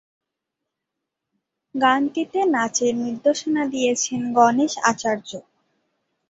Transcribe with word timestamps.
গানটিতে 1.75 2.39
নাচের 2.53 2.93
নির্দেশনা 3.03 3.63
দিয়েছেন 3.73 4.21
গণেশ 4.37 4.73
আচার্য। 4.91 5.29